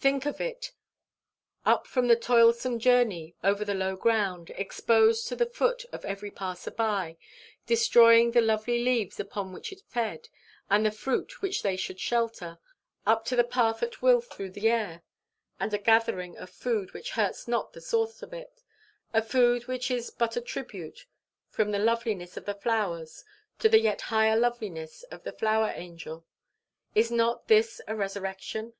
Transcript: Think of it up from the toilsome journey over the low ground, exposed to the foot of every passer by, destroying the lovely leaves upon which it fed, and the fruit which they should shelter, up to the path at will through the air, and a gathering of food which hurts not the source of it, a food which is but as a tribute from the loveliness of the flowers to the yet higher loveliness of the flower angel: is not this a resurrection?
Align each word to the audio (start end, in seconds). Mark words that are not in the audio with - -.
Think 0.00 0.26
of 0.26 0.40
it 0.40 0.72
up 1.64 1.86
from 1.86 2.08
the 2.08 2.16
toilsome 2.16 2.80
journey 2.80 3.36
over 3.44 3.64
the 3.64 3.76
low 3.76 3.94
ground, 3.94 4.50
exposed 4.56 5.28
to 5.28 5.36
the 5.36 5.46
foot 5.46 5.84
of 5.92 6.04
every 6.04 6.32
passer 6.32 6.72
by, 6.72 7.16
destroying 7.64 8.32
the 8.32 8.40
lovely 8.40 8.82
leaves 8.82 9.20
upon 9.20 9.52
which 9.52 9.70
it 9.70 9.82
fed, 9.86 10.30
and 10.68 10.84
the 10.84 10.90
fruit 10.90 11.40
which 11.42 11.62
they 11.62 11.76
should 11.76 12.00
shelter, 12.00 12.58
up 13.06 13.24
to 13.26 13.36
the 13.36 13.44
path 13.44 13.80
at 13.80 14.02
will 14.02 14.20
through 14.20 14.50
the 14.50 14.68
air, 14.68 15.04
and 15.60 15.72
a 15.72 15.78
gathering 15.78 16.36
of 16.36 16.50
food 16.50 16.92
which 16.92 17.10
hurts 17.12 17.46
not 17.46 17.72
the 17.72 17.80
source 17.80 18.20
of 18.20 18.32
it, 18.34 18.64
a 19.14 19.22
food 19.22 19.68
which 19.68 19.92
is 19.92 20.10
but 20.10 20.32
as 20.36 20.42
a 20.42 20.44
tribute 20.44 21.06
from 21.50 21.70
the 21.70 21.78
loveliness 21.78 22.36
of 22.36 22.46
the 22.46 22.54
flowers 22.54 23.22
to 23.60 23.68
the 23.68 23.78
yet 23.78 24.00
higher 24.10 24.34
loveliness 24.36 25.04
of 25.12 25.22
the 25.22 25.30
flower 25.30 25.72
angel: 25.76 26.26
is 26.96 27.12
not 27.12 27.46
this 27.46 27.80
a 27.86 27.94
resurrection? 27.94 28.72